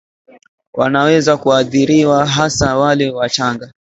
wanaweza 0.73 1.37
kuathiriwa 1.37 2.25
hasa 2.25 2.77
wale 2.77 3.09
wachanga 3.11 3.71